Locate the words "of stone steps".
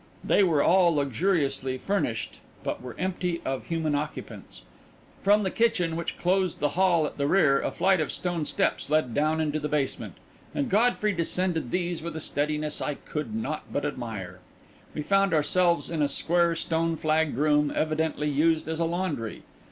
7.99-8.89